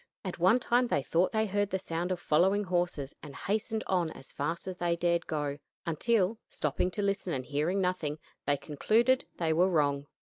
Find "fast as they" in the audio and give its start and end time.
4.31-4.95